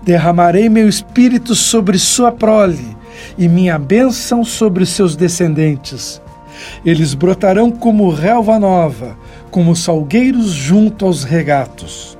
Derramarei 0.03 0.69
meu 0.69 0.87
espírito 0.87 1.53
sobre 1.53 1.99
sua 1.99 2.31
prole 2.31 2.95
e 3.37 3.47
minha 3.47 3.77
bênção 3.77 4.43
sobre 4.43 4.85
seus 4.85 5.15
descendentes. 5.15 6.21
Eles 6.85 7.13
brotarão 7.13 7.69
como 7.69 8.09
relva 8.09 8.57
nova, 8.59 9.17
como 9.51 9.75
salgueiros 9.75 10.51
junto 10.51 11.05
aos 11.05 11.23
regatos. 11.23 12.17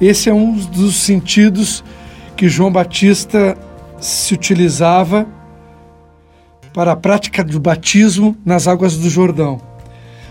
Esse 0.00 0.30
é 0.30 0.34
um 0.34 0.54
dos 0.54 0.96
sentidos 0.96 1.84
que 2.36 2.48
João 2.48 2.72
Batista 2.72 3.56
se 4.00 4.32
utilizava 4.32 5.26
para 6.72 6.92
a 6.92 6.96
prática 6.96 7.42
do 7.42 7.58
batismo 7.58 8.36
nas 8.44 8.68
águas 8.68 8.96
do 8.96 9.10
Jordão. 9.10 9.60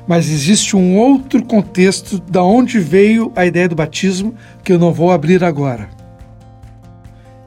Mas 0.08 0.30
existe 0.30 0.76
um 0.76 0.98
outro 0.98 1.44
contexto 1.44 2.20
da 2.20 2.42
onde 2.42 2.80
veio 2.80 3.32
a 3.36 3.46
ideia 3.46 3.68
do 3.68 3.76
batismo 3.76 4.34
que 4.64 4.72
eu 4.72 4.80
não 4.80 4.94
vou 4.94 5.12
abrir 5.12 5.44
agora. 5.44 5.90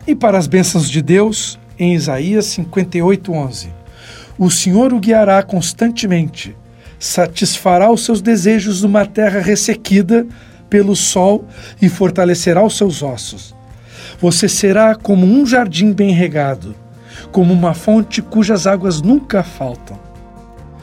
E 0.07 0.15
para 0.15 0.37
as 0.37 0.47
bênçãos 0.47 0.91
de 0.91 1.01
Deus, 1.01 1.59
em 1.79 1.95
Isaías 1.95 2.47
58:11. 2.47 3.69
O 4.39 4.51
Senhor 4.51 4.93
o 4.93 5.01
guiará 5.01 5.43
constantemente, 5.43 6.57
satisfará 6.99 7.91
os 7.91 8.05
seus 8.05 8.21
desejos 8.21 8.83
numa 8.83 9.07
terra 9.07 9.41
ressequida 9.41 10.27
pelo 10.69 10.95
sol 10.95 11.47
e 11.81 11.89
fortalecerá 11.89 12.65
os 12.65 12.77
seus 12.77 13.03
ossos. 13.03 13.55
Você 14.21 14.49
será 14.49 14.95
como 14.95 15.27
um 15.27 15.47
jardim 15.47 15.93
bem 15.93 16.13
regado, 16.13 16.75
como 17.33 17.53
uma 17.53 17.75
fonte 17.75 18.21
cujas 18.21 18.67
águas 18.67 19.01
nunca 19.01 19.43
faltam. 19.43 20.10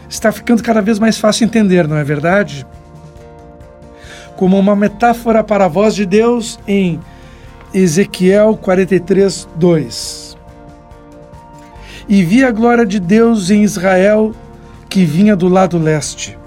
Está 0.10 0.32
ficando 0.32 0.63
cada 0.63 0.82
vez 0.82 1.00
mais 1.00 1.17
fácil 1.17 1.46
entender, 1.46 1.88
não 1.88 1.98
é 1.98 2.04
verdade? 2.04 2.65
Como 4.36 4.58
uma 4.58 4.76
metáfora 4.76 5.43
para 5.43 5.65
a 5.65 5.67
voz 5.67 5.96
de 5.96 6.06
Deus 6.06 6.60
em 6.67 7.00
Ezequiel 7.74 8.58
43, 8.58 9.48
2 9.56 10.28
e 12.10 12.24
vi 12.24 12.43
a 12.43 12.52
glória 12.52 12.86
de 12.86 13.00
Deus 13.00 13.50
em 13.50 13.63
Israel 13.63 14.34
que 14.89 15.04
vinha 15.04 15.36
do 15.36 15.50
lado 15.50 15.78
leste. 15.78 16.38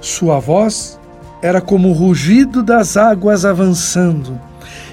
Sua 0.00 0.38
voz 0.38 0.98
era 1.40 1.60
como 1.60 1.90
o 1.90 1.92
rugido 1.92 2.62
das 2.62 2.96
águas 2.96 3.44
avançando, 3.44 4.40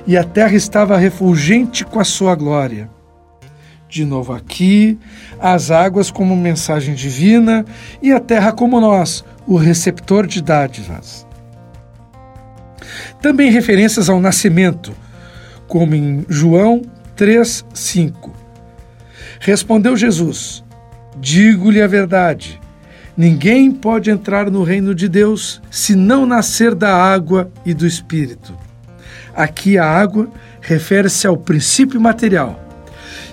e 0.06 0.18
a 0.18 0.24
terra 0.24 0.56
estava 0.56 0.98
refulgente 0.98 1.86
com 1.86 2.00
a 2.00 2.04
sua 2.04 2.36
glória. 2.36 2.90
De 3.92 4.06
novo 4.06 4.32
aqui, 4.32 4.98
as 5.38 5.70
águas 5.70 6.10
como 6.10 6.34
mensagem 6.34 6.96
divina 6.96 7.66
e 8.02 8.14
a 8.14 8.22
terra 8.22 8.54
como 8.54 8.80
nós, 8.80 9.22
o 9.46 9.58
receptor 9.58 10.26
de 10.26 10.42
dádivas. 10.42 11.28
Também 13.22 13.52
referências 13.52 14.08
ao 14.08 14.22
nascimento, 14.22 14.94
como 15.68 15.94
em 15.94 16.26
João 16.30 16.84
3, 17.18 17.66
5. 17.74 18.34
Respondeu 19.42 19.98
Jesus: 19.98 20.64
Digo-lhe 21.20 21.82
a 21.82 21.88
verdade. 21.88 22.62
Ninguém 23.18 23.70
pode 23.70 24.10
entrar 24.10 24.50
no 24.50 24.64
reino 24.64 24.96
de 24.96 25.10
Deus 25.10 25.62
se 25.70 25.96
não 25.98 26.26
nascer 26.26 26.74
da 26.74 26.96
água 26.96 27.52
e 27.66 27.74
do 27.74 27.86
Espírito. 27.86 28.58
Aqui 29.36 29.78
a 29.78 29.86
água 29.86 30.30
refere-se 30.62 31.28
ao 31.28 31.36
princípio 31.36 32.00
material 32.00 32.71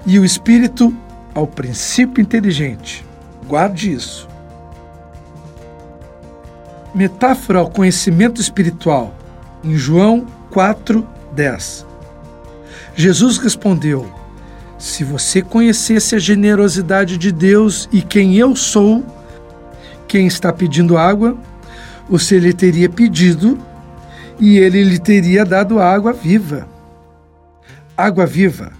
e 0.09 0.19
o 0.19 0.25
Espírito 0.25 0.93
ao 1.35 1.47
princípio 1.47 2.23
inteligente. 2.23 3.05
Guarde 3.47 3.93
isso. 3.93 4.27
Metáfora 6.95 7.59
ao 7.59 7.71
conhecimento 7.71 8.41
espiritual, 8.41 9.15
em 9.63 9.77
João 9.77 10.27
4:10. 10.51 11.85
Jesus 12.97 13.37
respondeu: 13.37 14.11
se 14.79 15.05
você 15.05 15.43
conhecesse 15.43 16.15
a 16.15 16.19
generosidade 16.19 17.19
de 17.19 17.31
Deus 17.31 17.87
e 17.93 18.01
quem 18.01 18.37
eu 18.37 18.57
sou, 18.57 19.05
quem 20.07 20.27
está 20.27 20.53
pedindo 20.53 20.97
água, 20.97 21.37
você 22.09 22.39
lhe 22.39 22.55
teria 22.55 22.89
pedido 22.89 23.59
e 24.41 24.57
ele 24.57 24.83
lhe 24.85 24.99
teria 24.99 25.45
dado 25.45 25.79
água 25.79 26.15
viva. 26.15 26.67
Água 27.97 28.25
viva, 28.25 28.73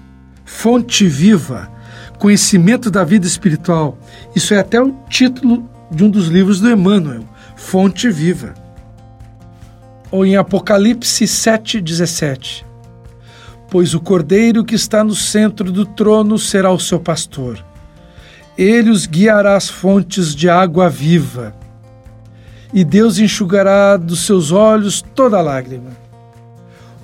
fonte 0.49 1.07
viva, 1.07 1.71
conhecimento 2.19 2.91
da 2.91 3.05
vida 3.05 3.27
espiritual. 3.27 3.99
Isso 4.35 4.55
é 4.55 4.59
até 4.59 4.81
o 4.81 4.95
título 5.09 5.69
de 5.91 6.03
um 6.05 6.11
dos 6.11 6.29
livros 6.29 6.61
do 6.61 6.71
Emmanuel, 6.71 7.25
Fonte 7.57 8.11
Viva. 8.11 8.55
Ou 10.11 10.25
em 10.25 10.37
Apocalipse 10.37 11.25
7,17 11.25 12.69
pois 13.71 13.95
o 13.95 14.01
cordeiro 14.01 14.65
que 14.65 14.75
está 14.75 15.05
no 15.05 15.15
centro 15.15 15.71
do 15.71 15.85
trono 15.85 16.39
será 16.39 16.71
o 16.71 16.81
seu 16.81 16.99
pastor. 16.99 17.63
Ele 18.57 18.91
os 18.91 19.07
guiará 19.07 19.57
às 19.57 19.69
fontes 19.69 20.35
de 20.35 20.49
água 20.49 20.89
viva, 20.89 21.55
e 22.73 22.85
Deus 22.85 23.19
enxugará 23.19 23.97
dos 23.97 24.27
seus 24.27 24.51
olhos 24.51 25.03
toda 25.15 25.41
lágrima. 25.41 25.91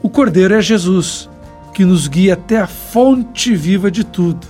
O 0.02 0.08
cordeiro 0.08 0.54
é 0.54 0.60
Jesus, 0.60 1.28
que 1.74 1.84
nos 1.84 2.08
guia 2.08 2.32
até 2.32 2.58
a 2.58 2.66
fonte 2.66 3.54
viva 3.54 3.90
de 3.90 4.04
tudo, 4.04 4.46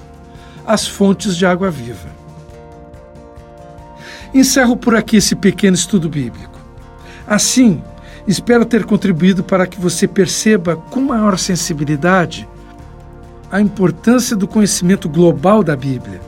as 0.64 0.86
fontes 0.86 1.36
de 1.36 1.44
água 1.44 1.70
viva. 1.70 2.08
Encerro 4.32 4.76
por 4.76 4.94
aqui 4.94 5.16
esse 5.16 5.34
pequeno 5.34 5.74
estudo 5.74 6.08
bíblico. 6.08 6.58
Assim, 7.26 7.82
Espero 8.26 8.64
ter 8.64 8.84
contribuído 8.84 9.44
para 9.44 9.66
que 9.66 9.78
você 9.78 10.08
perceba 10.08 10.76
com 10.76 11.00
maior 11.00 11.38
sensibilidade 11.38 12.48
a 13.52 13.60
importância 13.60 14.34
do 14.34 14.48
conhecimento 14.48 15.08
global 15.08 15.62
da 15.62 15.76
Bíblia. 15.76 16.20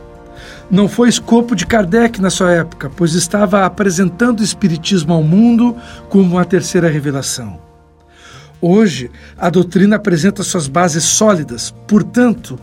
Não 0.71 0.89
foi 0.89 1.09
escopo 1.09 1.57
de 1.57 1.67
Kardec 1.67 2.21
na 2.21 2.29
sua 2.29 2.53
época, 2.53 2.91
pois 2.95 3.15
estava 3.15 3.65
apresentando 3.65 4.41
o 4.41 4.45
Espiritismo 4.45 5.15
ao 5.15 5.23
mundo 5.23 5.75
como 6.09 6.39
a 6.39 6.45
terceira 6.45 6.89
revelação. 6.89 7.66
Hoje, 8.61 9.11
a 9.37 9.51
doutrina 9.51 9.97
apresenta 9.97 10.43
suas 10.43 10.67
bases 10.67 11.05
sólidas, 11.05 11.75
portanto, 11.87 12.59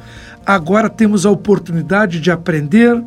agora 0.46 0.90
temos 0.90 1.26
a 1.26 1.30
oportunidade 1.30 2.20
de 2.20 2.32
aprender, 2.32 3.02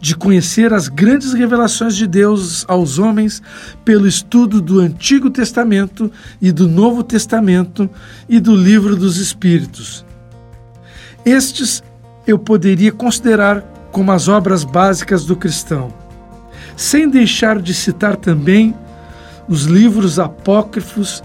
de 0.00 0.14
conhecer 0.14 0.72
as 0.72 0.86
grandes 0.86 1.32
revelações 1.32 1.96
de 1.96 2.06
Deus 2.06 2.64
aos 2.68 2.98
homens 2.98 3.42
pelo 3.84 4.06
estudo 4.06 4.60
do 4.60 4.78
Antigo 4.78 5.28
Testamento 5.30 6.10
e 6.40 6.52
do 6.52 6.68
Novo 6.68 7.02
Testamento 7.02 7.90
e 8.28 8.38
do 8.38 8.54
Livro 8.54 8.94
dos 8.94 9.16
Espíritos. 9.16 10.04
Estes 11.26 11.82
eu 12.24 12.38
poderia 12.38 12.92
considerar 12.92 13.62
como 13.90 14.12
as 14.12 14.28
obras 14.28 14.62
básicas 14.62 15.24
do 15.24 15.34
cristão, 15.34 15.92
sem 16.76 17.08
deixar 17.08 17.60
de 17.60 17.74
citar 17.74 18.14
também 18.14 18.74
os 19.48 19.64
livros 19.64 20.20
apócrifos 20.20 21.22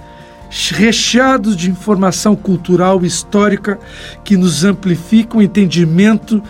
recheados 0.71 1.55
de 1.57 1.69
informação 1.69 2.35
cultural 2.35 3.03
e 3.03 3.07
histórica 3.07 3.79
que 4.23 4.37
nos 4.37 4.63
amplificam 4.63 5.39
o 5.39 5.41
entendimento 5.41 6.41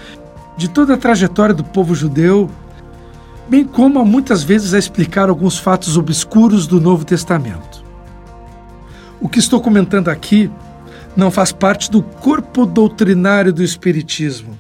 de 0.58 0.70
toda 0.70 0.96
a 0.96 0.98
trajetória 0.98 1.56
do 1.56 1.64
povo 1.64 1.96
judeu, 1.96 2.50
bem 3.48 3.64
como 3.64 4.04
muitas 4.06 4.44
vezes 4.44 4.74
a 4.74 4.80
explicar 4.80 5.30
alguns 5.30 5.58
fatos 5.58 5.98
obscuros 5.98 6.68
do 6.68 6.82
Novo 6.82 7.06
Testamento. 7.06 7.84
O 9.22 9.30
que 9.30 9.40
estou 9.40 9.62
comentando 9.62 10.10
aqui 10.10 10.52
não 11.16 11.32
faz 11.32 11.52
parte 11.52 11.90
do 11.90 12.04
corpo 12.04 12.66
doutrinário 12.66 13.54
do 13.54 13.64
Espiritismo. 13.64 14.58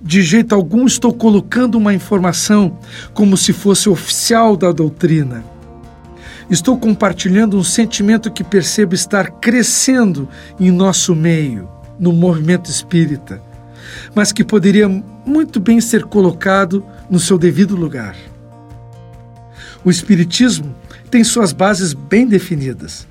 De 0.00 0.22
jeito 0.22 0.54
algum 0.54 0.86
estou 0.86 1.12
colocando 1.12 1.76
uma 1.76 1.92
informação 1.92 2.78
como 3.12 3.36
se 3.36 3.52
fosse 3.52 3.88
oficial 3.88 4.56
da 4.56 4.72
doutrina. 4.72 5.51
Estou 6.52 6.76
compartilhando 6.76 7.56
um 7.56 7.64
sentimento 7.64 8.30
que 8.30 8.44
percebo 8.44 8.94
estar 8.94 9.30
crescendo 9.40 10.28
em 10.60 10.70
nosso 10.70 11.14
meio, 11.14 11.66
no 11.98 12.12
movimento 12.12 12.70
espírita, 12.70 13.42
mas 14.14 14.32
que 14.32 14.44
poderia 14.44 14.86
muito 15.24 15.58
bem 15.58 15.80
ser 15.80 16.04
colocado 16.04 16.84
no 17.08 17.18
seu 17.18 17.38
devido 17.38 17.74
lugar. 17.74 18.14
O 19.82 19.88
Espiritismo 19.88 20.74
tem 21.10 21.24
suas 21.24 21.54
bases 21.54 21.94
bem 21.94 22.26
definidas. 22.26 23.08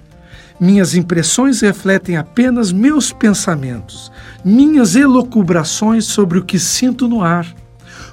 Minhas 0.59 0.93
impressões 0.93 1.61
refletem 1.61 2.17
apenas 2.17 2.71
meus 2.71 3.11
pensamentos, 3.11 4.11
minhas 4.45 4.95
elocubrações 4.95 6.05
sobre 6.05 6.37
o 6.37 6.45
que 6.45 6.59
sinto 6.59 7.07
no 7.07 7.23
ar, 7.23 7.51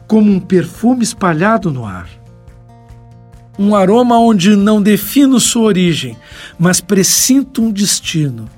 como 0.06 0.32
um 0.32 0.40
perfume 0.40 1.02
espalhado 1.02 1.70
no 1.70 1.84
ar 1.84 2.17
um 3.58 3.74
aroma 3.74 4.18
onde 4.18 4.54
não 4.54 4.80
defino 4.80 5.40
sua 5.40 5.64
origem, 5.64 6.16
mas 6.58 6.80
presinto 6.80 7.60
um 7.60 7.72
destino. 7.72 8.48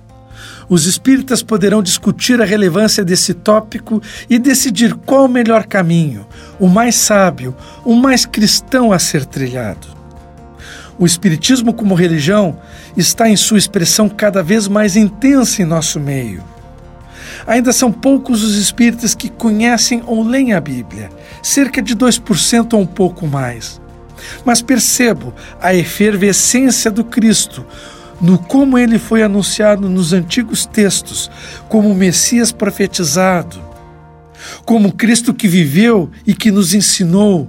Os 0.69 0.85
espíritas 0.85 1.43
poderão 1.43 1.83
discutir 1.83 2.41
a 2.41 2.45
relevância 2.45 3.05
desse 3.05 3.35
tópico 3.35 4.01
e 4.29 4.39
decidir 4.39 4.95
qual 4.95 5.25
o 5.25 5.29
melhor 5.29 5.65
caminho, 5.67 6.27
o 6.61 6.69
mais 6.69 6.95
sábio, 6.95 7.57
o 7.85 7.95
mais 7.95 8.27
cristão 8.27 8.93
a 8.93 8.99
ser 8.99 9.25
trilhado. 9.25 9.89
O 10.99 11.07
Espiritismo, 11.07 11.73
como 11.73 11.95
religião, 11.95 12.61
está 12.95 13.29
em 13.29 13.37
sua 13.37 13.59
expressão 13.59 14.09
cada 14.09 14.43
vez 14.43 14.69
mais 14.69 14.97
intensa 14.97 15.63
em 15.63 15.65
nosso 15.65 15.99
meio. 15.99 16.45
Ainda 17.47 17.73
são 17.73 17.91
poucos 17.91 18.45
os 18.45 18.55
espíritas 18.57 19.15
que 19.15 19.31
conhecem 19.31 20.03
ou 20.07 20.23
leem 20.23 20.53
a 20.53 20.61
Bíblia, 20.61 21.09
cerca 21.43 21.81
de 21.81 21.97
2% 21.97 22.75
ou 22.75 22.83
um 22.83 22.87
pouco 22.87 23.27
mais 23.27 23.80
mas 24.45 24.63
percebo 24.63 25.35
a 25.61 25.75
efervescência 25.75 26.91
do 26.91 27.05
Cristo 27.05 27.67
no 28.21 28.39
como 28.39 28.77
ele 28.77 28.99
foi 28.99 29.23
anunciado 29.23 29.89
nos 29.89 30.13
antigos 30.13 30.67
textos, 30.67 31.31
como 31.69 31.95
Messias 31.95 32.51
profetizado, 32.53 33.63
como 34.65 34.93
Cristo 34.93 35.33
que 35.33 35.47
viveu 35.49 36.11
e 36.27 36.35
que 36.35 36.51
nos 36.51 36.75
ensinou, 36.75 37.49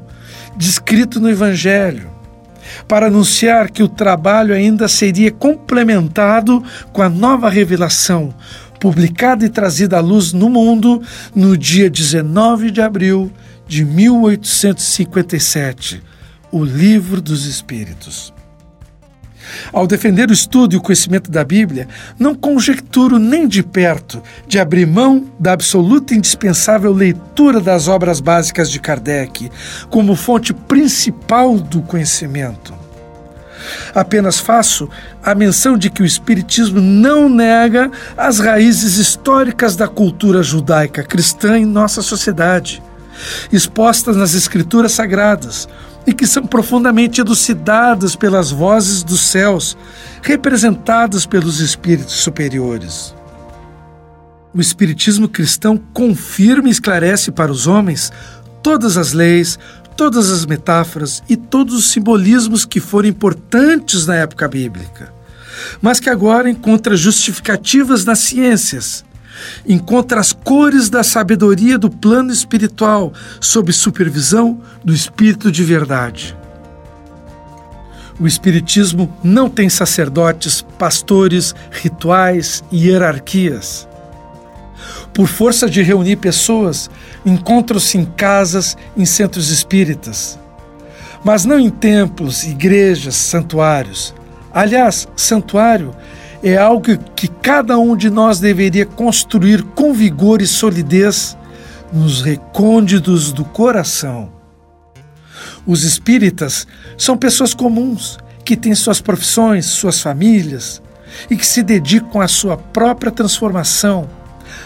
descrito 0.56 1.20
no 1.20 1.30
Evangelho, 1.30 2.10
para 2.88 3.08
anunciar 3.08 3.70
que 3.70 3.84
o 3.84 3.90
trabalho 3.90 4.56
ainda 4.56 4.88
seria 4.88 5.30
complementado 5.32 6.64
com 6.94 7.02
a 7.02 7.10
nova 7.10 7.50
revelação, 7.50 8.34
publicada 8.80 9.46
e 9.46 9.50
trazida 9.50 9.98
à 9.98 10.00
luz 10.00 10.32
no 10.32 10.50
mundo 10.50 11.02
no 11.36 11.58
dia 11.58 11.90
19 11.90 12.72
de 12.72 12.82
abril 12.82 13.30
de 13.68 13.84
1857 13.84 16.02
o 16.52 16.64
Livro 16.64 17.22
dos 17.22 17.46
Espíritos. 17.46 18.34
Ao 19.72 19.88
defender 19.88 20.30
o 20.30 20.34
estudo 20.34 20.74
e 20.74 20.78
o 20.78 20.82
conhecimento 20.82 21.32
da 21.32 21.44
Bíblia, 21.44 21.88
não 22.20 22.36
conjecturo 22.36 23.18
nem 23.18 23.48
de 23.48 23.64
perto 23.64 24.22
de 24.48 24.60
abrir 24.60 24.86
mão 24.86 25.26
da 25.40 25.54
absoluta 25.54 26.14
e 26.14 26.18
indispensável 26.18 26.94
leitura 26.94 27.60
das 27.60 27.88
obras 27.88 28.20
básicas 28.20 28.70
de 28.70 28.80
Kardec 28.80 29.50
como 29.90 30.16
fonte 30.16 30.54
principal 30.54 31.58
do 31.58 31.82
conhecimento. 31.82 32.74
Apenas 33.94 34.40
faço 34.40 34.90
a 35.24 35.36
menção 35.36 35.78
de 35.78 35.90
que 35.90 36.02
o 36.02 36.06
Espiritismo 36.06 36.82
não 36.82 37.30
nega 37.30 37.92
as 38.18 38.40
raízes 38.40 38.98
históricas 38.98 39.76
da 39.76 39.88
cultura 39.88 40.42
judaica 40.42 41.04
cristã 41.04 41.58
em 41.58 41.66
nossa 41.66 42.02
sociedade, 42.02 42.82
expostas 43.52 44.16
nas 44.18 44.34
Escrituras 44.34 44.94
Sagradas, 44.94 45.68
e 46.06 46.14
que 46.14 46.26
são 46.26 46.44
profundamente 46.44 47.22
elucidadas 47.22 48.16
pelas 48.16 48.52
vozes 48.52 49.04
dos 49.04 49.22
céus, 49.22 49.78
representadas 50.22 51.26
pelos 51.26 51.60
espíritos 51.60 52.16
superiores. 52.16 53.16
O 54.54 54.60
Espiritismo 54.60 55.30
cristão 55.30 55.78
confirma 55.94 56.68
e 56.68 56.72
esclarece 56.72 57.32
para 57.32 57.52
os 57.52 57.68
homens 57.68 58.12
todas 58.62 58.98
as 58.98 59.14
leis, 59.14 59.58
todas 59.96 60.30
as 60.30 60.46
metáforas 60.46 61.24
e 61.30 61.38
todos 61.38 61.74
os 61.76 61.92
simbolismos 61.92 62.66
que 62.66 62.80
foram 62.80 63.10
importantes 63.10 64.06
na 64.06 64.16
época 64.16 64.48
bíblica, 64.48 65.14
mas 65.82 66.00
que 66.00 66.10
agora 66.10 66.50
encontra 66.50 66.98
justificativas 66.98 68.04
nas 68.04 68.20
ciências 68.20 69.06
encontra 69.68 70.20
as 70.20 70.32
cores 70.32 70.90
da 70.90 71.04
sabedoria 71.04 71.78
do 71.78 71.90
plano 71.90 72.32
espiritual 72.32 73.14
sob 73.40 73.72
supervisão 73.72 74.60
do 74.84 74.94
Espírito 74.94 75.52
de 75.52 75.64
verdade. 75.64 76.38
O 78.20 78.28
Espiritismo 78.28 79.12
não 79.24 79.50
tem 79.50 79.68
sacerdotes, 79.70 80.62
pastores, 80.78 81.56
rituais 81.72 82.64
e 82.72 82.88
hierarquias. 82.88 83.88
Por 85.14 85.28
força 85.28 85.70
de 85.70 85.82
reunir 85.82 86.18
pessoas, 86.18 86.90
encontram-se 87.26 87.98
em 87.98 88.06
casas, 88.06 88.78
em 88.96 89.06
centros 89.06 89.50
espíritas, 89.50 90.40
mas 91.24 91.46
não 91.46 91.60
em 91.60 91.70
templos, 91.70 92.44
igrejas, 92.44 93.16
santuários. 93.16 94.14
Aliás, 94.54 95.08
santuário 95.16 95.94
é 96.44 96.58
algo 96.58 96.98
que 97.16 97.28
cada 97.28 97.78
um 97.78 97.96
de 97.96 98.10
nós 98.10 98.40
deveria 98.40 98.86
construir 98.86 99.64
com 99.64 99.94
vigor 99.94 100.42
e 100.42 100.48
solidez 100.48 101.38
nos 101.94 102.22
recônditos 102.22 103.32
do 103.32 103.46
coração. 103.46 104.32
Os 105.66 105.84
espíritas 105.84 106.66
são 106.98 107.18
pessoas 107.18 107.54
comuns 107.54 108.18
que 108.44 108.58
têm 108.58 108.74
suas 108.74 109.00
profissões, 109.00 109.66
suas 109.68 110.02
famílias 110.02 110.82
e 111.30 111.36
que 111.36 111.46
se 111.46 111.62
dedicam 111.62 112.22
à 112.22 112.28
sua 112.28 112.58
própria 112.58 113.12
transformação 113.12 114.10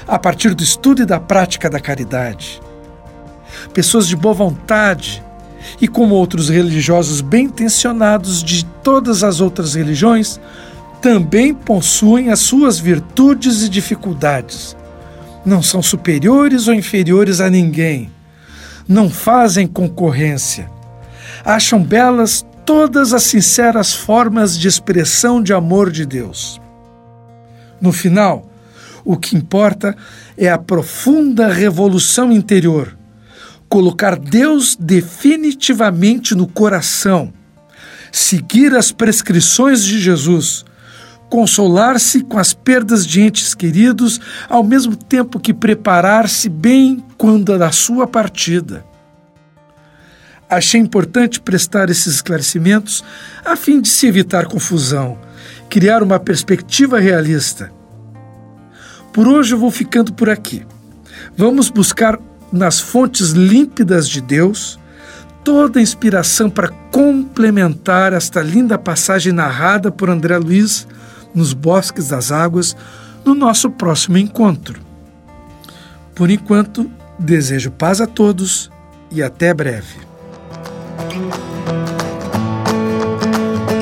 a 0.07 0.17
partir 0.17 0.53
do 0.53 0.63
estudo 0.63 1.01
e 1.01 1.05
da 1.05 1.19
prática 1.19 1.69
da 1.69 1.79
caridade. 1.79 2.61
Pessoas 3.73 4.07
de 4.07 4.15
boa 4.15 4.33
vontade 4.33 5.23
e, 5.81 5.87
como 5.87 6.15
outros 6.15 6.49
religiosos 6.49 7.21
bem 7.21 7.45
intencionados 7.45 8.43
de 8.43 8.63
todas 8.83 9.23
as 9.23 9.41
outras 9.41 9.73
religiões, 9.73 10.39
também 11.05 11.53
possuem 11.53 12.31
as 12.31 12.39
suas 12.39 12.79
virtudes 12.79 13.61
e 13.61 13.69
dificuldades. 13.69 14.75
Não 15.45 15.61
são 15.61 15.79
superiores 15.79 16.67
ou 16.67 16.73
inferiores 16.73 17.39
a 17.39 17.47
ninguém. 17.47 18.09
Não 18.87 19.07
fazem 19.07 19.67
concorrência. 19.67 20.67
Acham 21.45 21.83
belas 21.83 22.43
todas 22.65 23.13
as 23.13 23.21
sinceras 23.21 23.93
formas 23.93 24.57
de 24.57 24.67
expressão 24.67 25.43
de 25.43 25.53
amor 25.53 25.91
de 25.91 26.07
Deus. 26.07 26.59
No 27.79 27.91
final, 27.91 28.49
o 29.03 29.15
que 29.15 29.37
importa 29.37 29.95
é 30.35 30.49
a 30.49 30.57
profunda 30.57 31.49
revolução 31.49 32.31
interior, 32.31 32.97
colocar 33.69 34.17
Deus 34.17 34.75
definitivamente 34.75 36.33
no 36.33 36.47
coração, 36.47 37.31
seguir 38.11 38.73
as 38.73 38.91
prescrições 38.91 39.83
de 39.83 39.99
Jesus 39.99 40.65
consolar-se 41.29 42.21
com 42.21 42.37
as 42.37 42.53
perdas 42.53 43.05
de 43.05 43.21
entes 43.21 43.53
queridos, 43.53 44.19
ao 44.47 44.63
mesmo 44.63 44.95
tempo 44.95 45.39
que 45.39 45.53
preparar-se 45.53 46.49
bem 46.49 47.03
quando 47.17 47.57
da 47.57 47.71
sua 47.71 48.07
partida. 48.07 48.85
Achei 50.49 50.79
importante 50.79 51.41
prestar 51.41 51.89
esses 51.89 52.15
esclarecimentos 52.15 53.03
a 53.43 53.55
fim 53.55 53.81
de 53.81 53.89
se 53.89 54.07
evitar 54.07 54.45
confusão, 54.45 55.17
criar 55.69 56.03
uma 56.03 56.19
perspectiva 56.19 56.99
realista. 56.99 57.71
Por 59.11 59.27
hoje 59.27 59.53
eu 59.53 59.57
vou 59.57 59.71
ficando 59.71 60.13
por 60.13 60.29
aqui. 60.29 60.65
Vamos 61.35 61.69
buscar 61.69 62.19
nas 62.51 62.79
fontes 62.79 63.31
límpidas 63.31 64.07
de 64.07 64.21
Deus 64.21 64.79
toda 65.43 65.79
a 65.79 65.81
inspiração 65.81 66.49
para 66.49 66.69
complementar 66.91 68.13
esta 68.13 68.41
linda 68.41 68.77
passagem 68.77 69.31
narrada 69.31 69.91
por 69.91 70.09
André 70.09 70.37
Luiz 70.37 70.87
nos 71.35 71.53
bosques 71.53 72.07
das 72.07 72.31
águas 72.31 72.75
no 73.25 73.35
nosso 73.35 73.69
próximo 73.69 74.17
encontro. 74.17 74.79
Por 76.15 76.29
enquanto, 76.29 76.89
desejo 77.19 77.71
paz 77.71 77.99
a 77.99 78.07
todos 78.07 78.71
e 79.11 79.21
até 79.21 79.53
breve. 79.53 79.99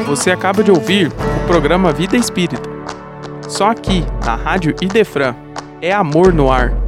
Você 0.07 0.31
acaba 0.31 0.63
de 0.63 0.71
ouvir 0.71 1.07
o 1.07 1.47
programa 1.47 1.91
Vida 1.91 2.17
Espírita. 2.17 2.69
Só 3.47 3.69
aqui, 3.69 4.05
na 4.25 4.35
Rádio 4.35 4.75
Idefran, 4.81 5.35
é 5.81 5.91
amor 5.91 6.33
no 6.33 6.51
ar. 6.51 6.83